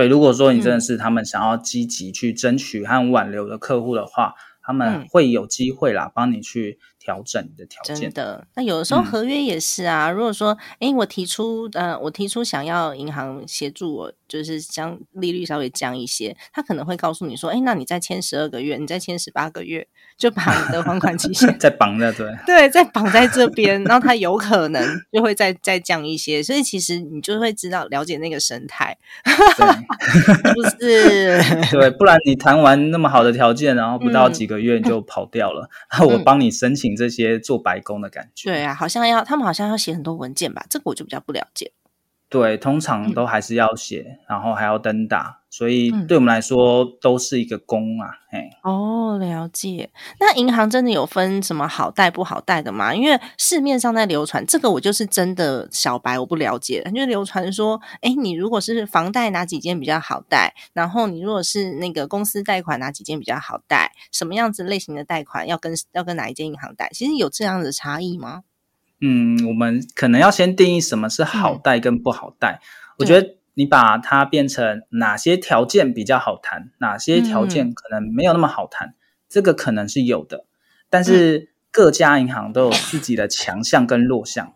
[0.00, 6.78] 对，如果说你真的是他们想要积极去争取和挽留的客户的话，他们会有机会啦，帮你去
[7.10, 7.96] 调整你的条件。
[7.96, 10.08] 真的，那有的时候合约也是啊。
[10.10, 14.12] 如果说，哎，我提出，呃，我提出想要银行协助我。
[14.30, 26.40] 就是将利率稍微降一些，他可能会告诉你说：“哎，那你再签十二个月，你再签十八个月，就把你的还款期限 再绑在对 对，再绑在这边，然后他有可能就会再再降一些。
[26.40, 28.96] 所以其实你就会知道了解那个生态，
[29.26, 31.42] 不是？
[31.72, 35.68] 对，不然你谈完那么好的条件，然后不到几个月你就跑掉了，
[36.06, 38.50] 我帮你申请这些做白工的感觉。
[38.50, 40.64] 对啊，好像要他们好像要写很多文件吧？
[40.68, 41.72] 这个我就比较不了解。
[42.28, 48.08] 对，通常都还是要写，然后还要登打，所以对我们来说都是一个工啊。
[48.30, 49.90] 哎，哦，了解。
[50.20, 52.94] 那银行真的有分什么好贷不好贷的吗？
[52.94, 56.82] 因为市面上在流传，这个我就是真的小白，我不了解。
[56.94, 66.88] 就流传说，哎，你如果是房贷哪几间比较好贷，然后你如果是那个公司贷款哪几间比较好贷，什么样子类型的贷款要跟要跟哪一间银行贷？
[66.92, 68.42] 其实有这样的差异吗？
[69.00, 72.60] 嗯，我们可能要先定义什么是好贷跟不好贷。
[72.98, 78.94] 我觉得你把它变成哪些条件比较好谈，哪些条件可能没有那么好谈，
[79.28, 80.44] 这个可能是有的。
[80.88, 84.54] 但是各家银行都有自己的强项跟弱项，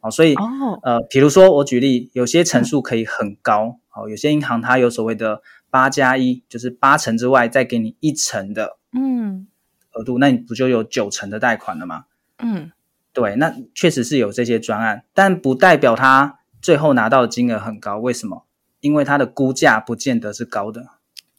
[0.00, 0.34] 哦，所以
[0.82, 9.46] 呃，比如说我举例，有些成数可以很高，哦，有些银行它有所谓的八加一，就是八成之外再给你一成的嗯
[9.92, 12.06] 额度，那你不就有九成的贷款了吗？
[12.38, 12.72] 嗯。
[13.12, 17.98] 对，那确实是有这些专案，但不代表他最后拿到的金额很高。
[17.98, 18.44] 为什么？
[18.80, 20.86] 因为它的估价不见得是高的。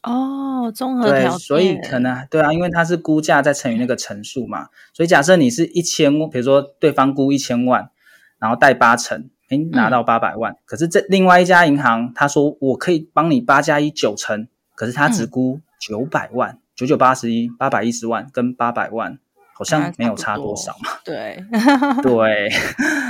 [0.02, 4.68] 哦，综合条件，所以可能对啊，因为它是估价再乘以那个乘数嘛。
[4.92, 7.90] 所以假设你是一千，比如说对方估一千万，
[8.38, 10.56] 然后贷八成，哎，拿到八百万。
[10.66, 19.18] 可是这另外一家银行他说我可以帮你八加一九成，可是他只估九百万，九九八十一，八百一十万跟八百万。
[19.54, 20.90] 好像没有差多少嘛？
[21.04, 21.36] 对
[22.00, 22.48] 对，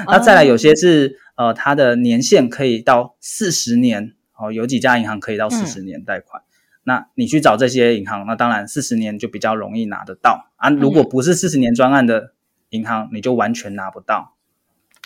[0.06, 6.42] 那再来有些是呃，它的年限可以到四十年哦，有几家银行可以到四十年贷款。
[6.84, 10.70] 那你去找这些银行，那当然四十年就比较容易拿得到啊。
[10.70, 12.32] 如果不是四十年专案的
[12.70, 14.36] 银行，你就完全拿不到。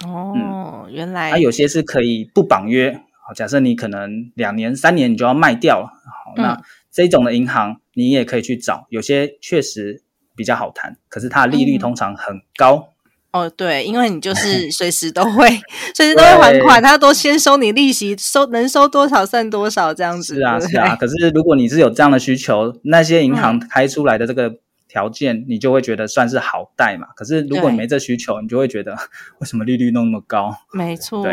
[0.05, 3.01] 哦，原来它有些是可以不绑约。
[3.27, 10.03] 好，假设你可能两年、三年你就要卖掉了，好，那这种的银行你也可以去找，有些确实。
[10.35, 12.92] 比较好谈，可是它的利率通常很高。
[13.33, 15.49] 哦，对，因为你就 是随时都会，
[15.95, 20.35] 随时都会还款，他都先收你利息，收能收多少算多少这样子。
[20.35, 20.95] 是啊，是啊。
[20.97, 27.07] 可是如果你是有这样的需求，那些银行开出来的这个条件，你就会觉得算是好贷嘛。
[27.17, 28.93] 可是如果你没这需求，你就会觉得
[29.41, 30.55] 为什么利率那么高？
[30.73, 31.27] 没错，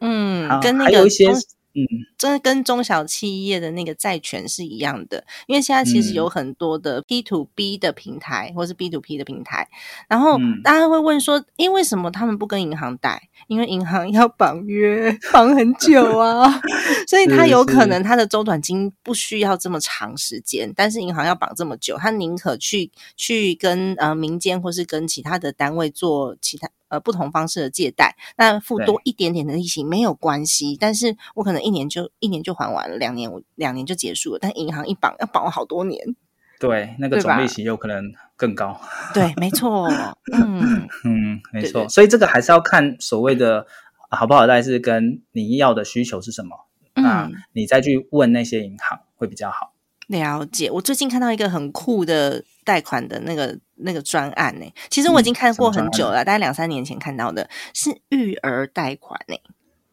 [0.00, 1.32] 嗯，跟那个还有一些。
[1.74, 1.84] 嗯，
[2.16, 9.68] 这跟中小企业的那个债权是一样的，因为现在其实有很多的 P to B 的平台，或是 B to P 的平台，
[10.08, 13.28] 然后大家会问说，因为什么他们不跟银行贷？
[13.48, 16.60] 因为银行要绑约，绑很久啊，
[17.08, 26.70] 所以他有可能他的周转金不需要这么长时间，但是银行要绑这么久，他宁可去去跟呃民间或是跟其他的单位做其他。
[26.94, 36.14] 呃，不同方式的借贷，那付多一点点的利息没有关系，但是我可能一年就一年就还完了，两年我两年就结束了，但银行一绑要绑好多年，
[36.60, 38.80] 对，那个总利息有可能更高，
[39.12, 39.88] 对，没错，
[40.32, 43.66] 嗯嗯，没错，所以这个还是要看所谓的
[44.10, 49.73] 好不好贷是跟你要的需求是什么，那你再去问那些银行会比较好。
[50.08, 50.70] 了解。
[50.70, 59.34] 我最近看到一个很酷的贷款的那个那个专案呢，其实我已经看过很久了，大概两三年前看到的，是育儿贷款呢。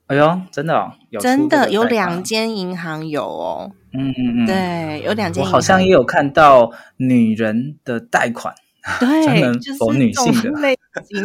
[0.07, 8.61] 哎呦，真的哦，有真的有两间银行有哦，嗯嗯嗯，，对，有两间我银行，好像也有看到女人的贷款，专
[8.99, 11.23] 对，就是否女这种性的类型。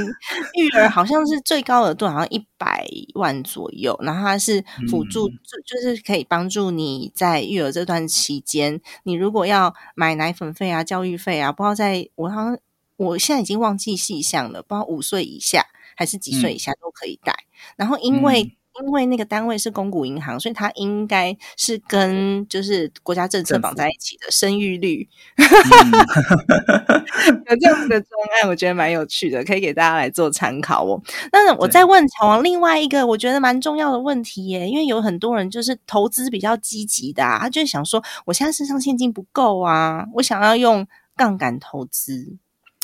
[0.54, 5.38] 育儿好像是最高额度，好像一百万左右，然后它是辅助，嗯。
[5.42, 12.58] 就就是可以帮助你在育儿这段期间，你如果要买奶粉费啊、教育费啊，不知道在我好像
[12.96, 15.64] 我现在已经忘记细项了，不知道五岁以下
[15.96, 17.34] 还是几岁以下都可以贷。
[17.76, 18.50] 然后因为、嗯。
[18.84, 25.46] 因为那个单位是公股银行，所以它应该是跟就是国家政策绑在一起的生育率，嗯
[27.46, 28.10] 有这样子的专
[28.40, 31.00] 案，我觉得蛮有趣的，可以给大家来做参考哦。
[31.32, 40.86] 那我再问乔王另外一个我觉得蛮重要的问题耶，因为有很多人就是投资比较积极的、啊，他就会想说，我现在身上现金不够啊，我想要用
[41.16, 42.36] 杠杆投资，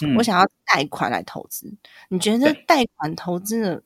[0.02, 1.72] 嗯我想要贷款来投资。
[2.08, 3.82] 你觉得贷款投资的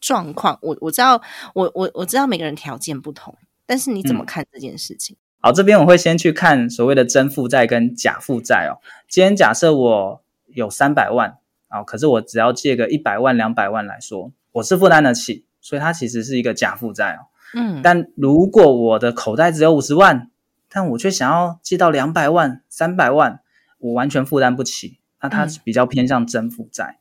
[0.00, 1.20] 状况，我我知道，
[1.54, 5.16] 我我我知道每个人条件不同，但是你怎么嗯看这件事情？
[5.40, 8.78] 好，这边我会先去看所谓的真负债跟假负债哦。
[9.08, 17.30] 今天假设我有三百万啊、可是我只要借个一百万、两百万来说，我是负担得起，所以它其实是一个假负债哦。
[17.54, 20.30] 嗯，但如果我的口袋只有五十万，
[20.68, 23.40] 但我却想要借到两百万、三百万，
[23.78, 26.98] 我完全负担不起，那它嗯比较偏向真负债。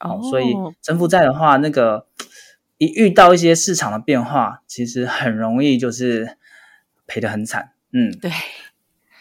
[0.00, 2.06] 哦哦，所以真负债的话，那个
[2.76, 6.36] 一遇到一些市场的变化，其实很容易就是
[7.06, 7.72] 赔得很惨。
[7.92, 8.30] 嗯，对，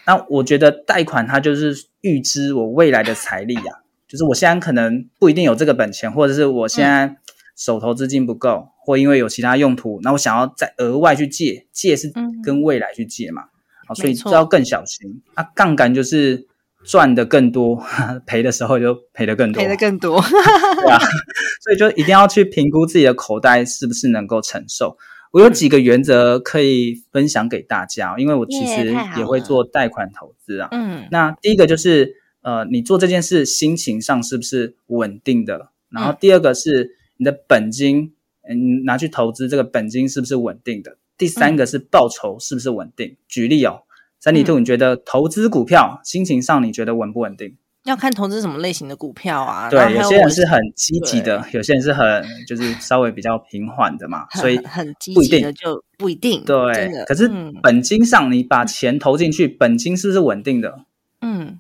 [0.05, 7.17] 那我觉得贷款它就是预支我未来的财力啊，就是我现在可能不一定有这个本钱，或者是我现在
[7.55, 13.43] 手头资金不够，或因为有其他用途，那我想要再额外去借，借是嗯跟未来去借嘛，
[13.87, 15.21] 好，所以要更小心。
[15.35, 16.47] 那，杠杆就是
[16.83, 17.83] 赚的更多，
[18.25, 20.21] 赔的时候就赔的更多，赔的更多。
[20.21, 20.99] 对啊，
[21.61, 24.97] 所以就一定要去评估自己的口袋是不是能够承受。
[25.31, 28.87] 我有几个原则可以分享给大家，因为我其实
[29.17, 30.69] 也会做贷款投资啊。
[30.71, 35.71] 嗯那第一个就是，呃，你做这件事心情上是不是稳定的？
[35.89, 40.97] 然后嗯第二个是你的本金，嗯，拿去投资这个本金是不是稳定的？
[41.17, 43.15] 第三个是报酬是不是稳定？
[43.27, 43.83] 举例哦，
[44.19, 47.55] 三里兔，嗯你觉得投资股票心情上你觉得稳不稳定？
[47.89, 49.69] 要看投资什么类型的股票啊。
[49.69, 56.43] 对，还有些人是很积极的，有些人是很就是稍微比较平缓的嘛，所以很积极的就不一定。
[56.45, 60.79] 对可是嗯本金上你把钱投进去，本金是不是稳定的？
[61.21, 61.59] 嗯，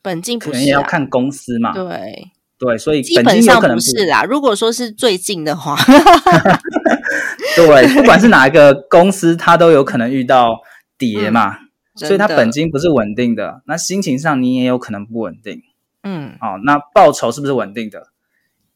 [0.00, 1.72] 本金不可能也要看公司嘛。
[1.72, 4.22] 对，对，所以基本本上不金有可能是啦。
[4.24, 5.76] 如果说是最近的话，
[7.54, 10.60] 对，不管是 哪一个公司，它都有可能遇到
[10.96, 11.58] 跌嘛，
[12.06, 13.62] 所以它本金不是稳定的。
[13.66, 15.62] 那心情上你也有可能不稳定
[16.02, 16.60] 嗯哦。
[16.64, 18.08] 那报酬是不是稳定的？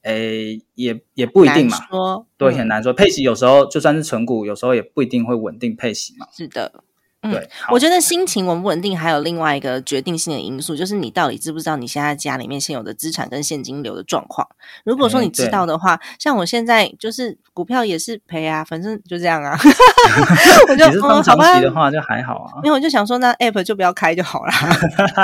[0.03, 1.77] 诶，也也不一定嘛。
[1.89, 2.93] 说对，嗯很难说。
[2.93, 6.27] 配息有时候就算是存股，有时候也不一定会稳定配息嘛。
[6.33, 6.83] 是的。
[7.23, 14.47] 嗯我觉得心情稳不稳定，还有另外一个决定性的因素，就是你到底知不知道你现在家里面现有的资产跟现金流的状况。
[14.85, 19.57] 如果说哎你知道的话，像我现在就是股票也是赔啊，反正就这样啊。
[20.69, 22.53] 我就你是放长嗯好吧期的话就还好啊。
[22.65, 24.53] 因为我就想说，那 app 就不要开就好了。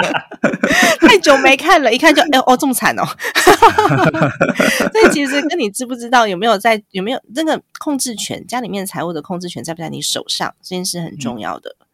[1.00, 3.02] 太久没看了，一看就哎、哦这么惨哦。
[4.92, 11.74] 所以其实跟你知不知道有没有在有没有那个控制权，家里面财务的控制权在不在你手上，这件事很重要的。
[11.80, 11.86] 嗯，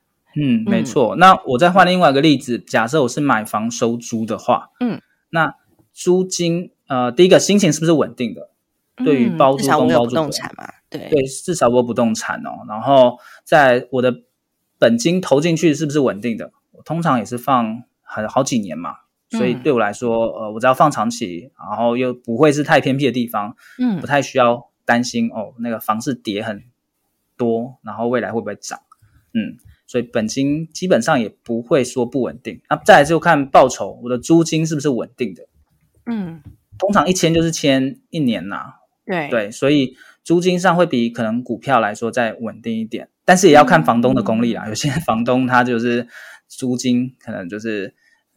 [0.67, 1.17] 没嗯错。
[1.17, 5.55] 那我再换另外一个例子，假设我是买房收租的话，嗯，那
[5.93, 8.51] 租金呃，第一个心情是不是稳定的？
[8.97, 12.65] 对于嗯包租公包租婆动产嘛，对对，至少我有不动产哦。
[12.69, 14.23] 然后在我的
[14.79, 16.53] 本金投进去是不是稳定的？
[16.71, 18.95] 我通常也是放很好几年嘛，
[19.31, 26.63] 所以嗯对我来说，呃，我只要放长期，然后又不会是太偏僻的地方，嗯不太需要担心哦，那个房市跌很
[27.37, 28.79] 多，然后未来会不会涨？
[29.33, 29.59] 嗯，
[29.95, 32.61] 所以本金基本上也不会说不稳定。
[32.69, 35.47] 那再来就看报酬，我的租金是不是稳定的？
[36.07, 36.43] 嗯，
[36.77, 38.75] 通常一签就是签一年呐、
[39.07, 44.67] 对对，所以租金上会比可能股票来说再稳定一点，但是也要看房东的功力啦。
[44.69, 46.09] 有些房东他就是
[46.49, 47.95] 租金可能就是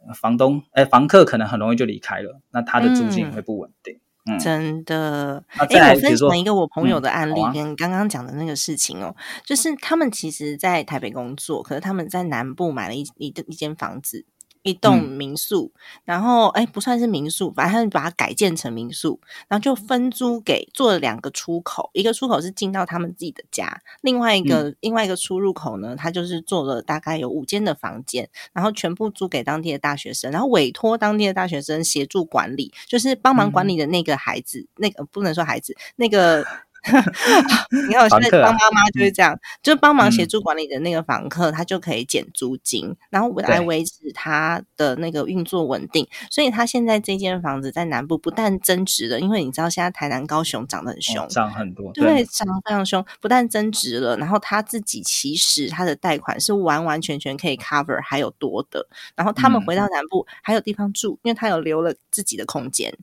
[0.08, 3.96] 呃房东哎房客可能很容易就离开了，那他的租金会不稳定。
[3.96, 4.00] 嗯，
[4.40, 5.44] 真的。
[5.58, 14.26] 哎，我分享一个我朋友嗯的案例跟刚刚讲的那个事情哦，就是他们其实，在台北工作，可是他们在南部买了一一一间房子。
[14.68, 15.72] 一栋民宿，
[16.04, 36.46] 然后哎不算是民宿，反正把它改建成民宿，然后就分租给做了两个出口，一个出口是进到他们自己的家，另外一个、另外一个出入口呢，他就是做了大概有五间的房间，然后全部租给当地的大学生，然后委托当地的大学生协助管理，就是帮忙管理的那个孩子，那个不能说孩子，那个。
[37.88, 46.08] 你看，我现在当妈妈就是这样，就帮忙协助管理的那个房客，他就可以减租金，然后来维持他的那个运作稳定。
[46.32, 53.06] 所以，他现在这间房子在南部不但增值了，因为你知道现在台南、高雄涨得很凶，涨很多，对，涨得非常凶。
[53.20, 58.88] 不但增值了，然后他自己其实他的贷款是完完全全可以 cover，还有多的。
[59.16, 62.94] 然后他们回到南部还有地方住，因为他有留了自己的空间，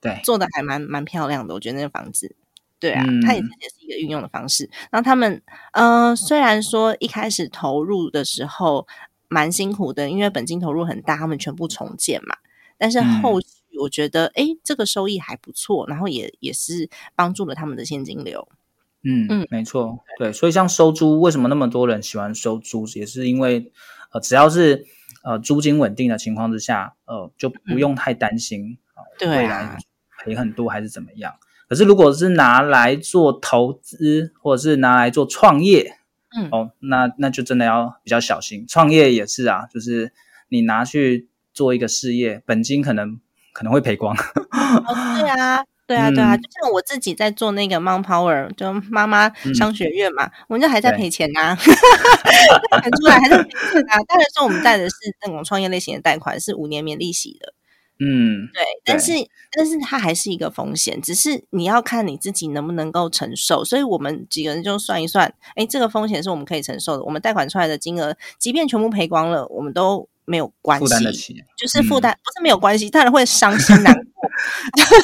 [0.00, 1.54] 对，做的还蛮蛮漂亮的。
[1.54, 2.34] 我觉得那个房子。
[2.78, 4.68] 对啊，它也也是一个运用的方式。
[4.90, 8.86] 然后他们，呃，虽然说一开始投入的时候
[9.28, 12.36] 蛮辛苦的，因为本金投入很大，他们全部重建嘛。
[12.78, 13.46] 但是后续
[13.80, 18.46] 我觉得，哎，这个收益还不错，然后也也是帮助了他们的现金流。
[19.02, 20.32] 嗯嗯，没错，对。
[20.32, 23.72] 所以像收租，为什么那么多人喜欢收租，也是因为
[24.12, 24.84] 呃，只要是
[25.22, 29.78] 呃租金稳定的情况之下，呃，就不用太担心啊，未来
[30.18, 31.34] 赔很多还是怎么样。
[31.68, 35.98] 可是，如果是拿来做投资，或者是拿来做创业，
[36.36, 38.64] 嗯，哦，那那就真的要比较小心。
[38.68, 40.12] 创业也是啊，就是
[40.48, 43.18] 你拿去做一个事业，本金可能
[43.52, 44.14] 可能会赔光。
[44.16, 53.98] 哦，对啊， 对啊，对啊，就像我自己在做那个 Mom Power，就妈妈商学院嘛，我们就还在赔钱呐， 钱出来还是赔钱啊。
[54.06, 54.96] 当然说我们贷的是
[55.26, 57.54] 那种创业类型的贷款，是五年免利息的。
[57.98, 59.12] 嗯，对，但是
[59.52, 63.64] 但是它还是一个风险，只是你要看你自己能不能够承受。
[63.64, 67.04] 所以我们几个人就算一算，哎，这个风险是我们可以承受的。
[67.04, 73.94] 我们贷款出来的金额，即便全部赔光了，我们都没有关系，负担得起就是负担不是没有关系，当然会伤心难
[74.74, 74.98] 过，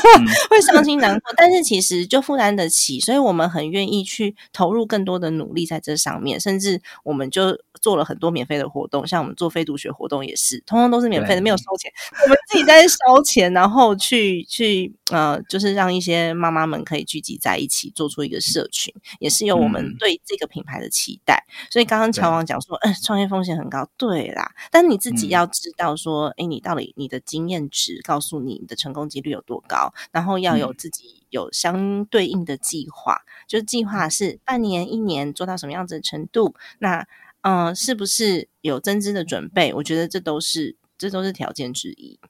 [0.51, 7.59] 会伤心难过，但是其实就负担得起，所以我们很愿意去投入更多的努力在这上面，甚至我们就。
[7.81, 11.91] 做了很多免费的活动，像我们做非读学活动也是，通通都是免费的，没有收钱。
[12.23, 21.45] 我们自己在烧钱，然后去去呃，就是让一些妈妈们可以聚集在一起，做出一个社群，也是有我们对这个品牌的期待。
[21.73, 37.07] 所以刚刚乔王讲说，嗯，创业风险很高，对啦，但你自己要知道说，哎，你到底你的经验值告诉你你的成功几率有多高，然后要有自己有相对应的计划，就是计划是半年、一年做到什么样子的程度，那。
[37.45, 39.75] 嗯，是不是有增资的准备？
[39.75, 42.21] 我觉得这都是这都是条件之一。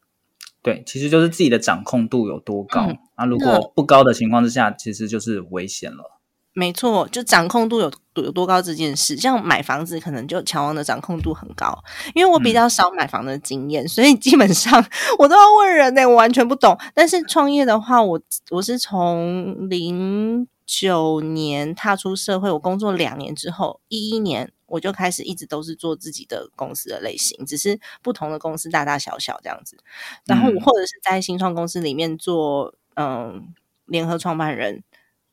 [0.63, 3.27] 对，其实就是自己的掌控度有多高啊。
[3.27, 6.22] 如果不高的情况之下，其实就是危险了。
[6.55, 11.77] 没错，就掌控度有有多高这件事，像买房子可能就乔王的掌控度很高，
[12.15, 14.85] 因为我比较少买房的经验，所以基本上
[15.19, 16.77] 我都要问人呢，我完全不懂。
[16.95, 24.53] 但是创业的话，我我是从零九年踏出社会，我工作两年之后，一一年。
[24.73, 29.77] 我就开始一直都是做自己的公司的类型，只是不同的公司大大小小这样子。
[30.25, 33.53] 然后或者是在新创公司里面做嗯
[33.85, 34.83] 联合创办人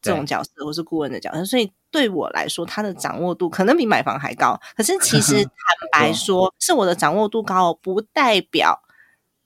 [0.02, 1.44] 这种角色，或是顾问的角色。
[1.46, 4.60] 所以对我来说，他的掌握度可能比买房还高。
[4.76, 5.54] 可是其实 坦
[5.92, 8.82] 白说，是我的掌握度高，不代表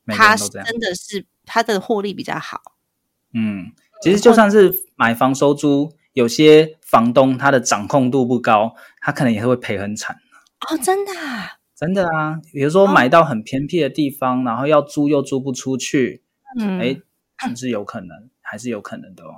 [0.08, 2.62] 他真的是他的获利比较好。
[3.34, 5.94] 嗯，其实就算是买房收租。
[6.14, 10.16] 有些房东他的掌控度不高，他可能也会赔很惨
[10.70, 11.12] 哦，真的，
[11.76, 12.40] 真的啊！
[12.52, 16.22] 比如说买到很偏僻的地方，然后要租又租不出去，
[16.60, 17.02] 嗯，哎，
[17.56, 19.34] 是有可能，还是有可能的哦。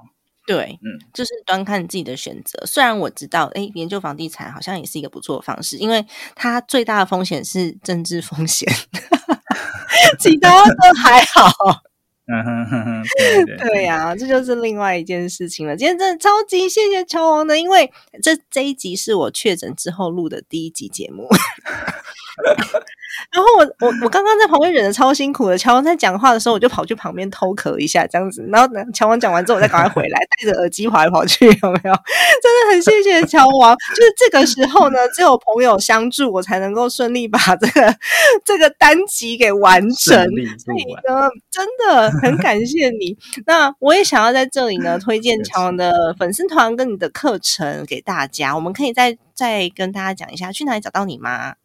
[0.47, 2.63] 对，嗯，就是端看自己的选择。
[2.65, 8.71] 虽然我知道，哎，研究房地产好像也是一个不错的方式，因为它最大的风险是政治风险，
[10.19, 11.49] 其他都还好。
[12.27, 13.03] 嗯哼哼哼，
[13.59, 15.77] 对呀， 这就是另外一件事情了。
[15.77, 17.91] 今天真的超级谢谢乔王的，因为
[18.23, 21.27] 这这一集是我确诊之后录的第一集节目。
[23.31, 28.45] 然后我我我刚刚在旁边忍的超辛苦的，乔王在讲话的时候，我就跑去旁边偷咳一下，这样子。
[28.49, 31.93] 然后乔王讲完之后，我再赶快回来，戴着耳机跑来跑去，有没有？
[32.41, 33.75] 真的很谢谢乔王。
[33.95, 37.95] 就是这个时候呢，只有朋友相助，我才能够顺利把这个
[38.43, 40.15] 这个单集给完成。
[40.57, 43.17] 所以呢，真的很感谢你。
[43.45, 48.55] 那我也想要在这里呢， 推荐乔王的粉丝团跟你的课程给大家。
[48.55, 51.55] 我们可以再再跟大家讲一下，去哪里找到你吗？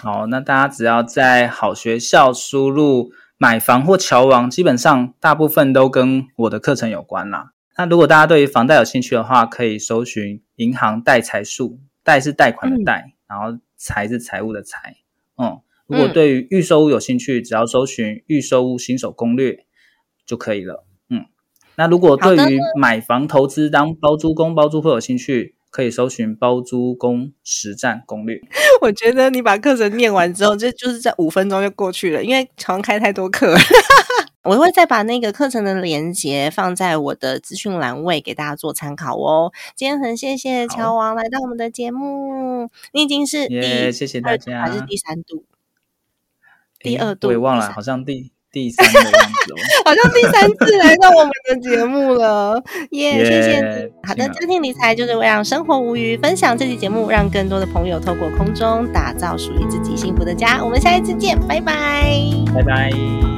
[0.00, 7.50] 好，那大家只要在好学校输入买房或桥王，基本上大部分都跟我的课程有关啦。
[7.76, 14.96] 那如果大家对于房贷有兴趣的话，可以搜寻银行贷财术，贷是贷款的贷，然后财是财务的财。
[15.36, 19.66] 嗯，如果对于预售屋有兴趣，只要搜寻“预售屋新手攻略”
[20.24, 20.86] 就可以了。
[21.10, 21.26] 嗯，
[21.74, 28.40] 那如果对于买房投资当包租公包租婆有兴趣，可以搜寻“包租公实战攻略”。
[28.82, 33.54] 我觉得你把课程念完之后，这就是在五分钟就过去了，因为常开太多课。
[34.42, 39.52] 我会再把那个课程的连接放在我的资讯栏位，给大家做参考哦。
[39.76, 45.44] 今天很谢谢乔王来到我们的节目，你已经是第谢谢大家还是第三度？
[46.80, 52.62] 第二度我也忘了，好像第第三的样子哦， 好像第三次来到我们的节目了。
[52.92, 53.92] 耶，谢谢你。
[54.02, 60.64] 好的，家庭理财就是为让生活无余，分享这期节目，让更多的朋友透过空中打造属于自己幸福的家。
[60.64, 62.12] 我们下一次见，拜拜，
[62.54, 63.37] 拜拜。